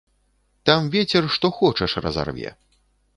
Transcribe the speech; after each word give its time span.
Там 0.69 0.87
вецер 0.95 1.27
што 1.35 1.51
хочаш 1.57 1.91
разарве. 2.07 2.49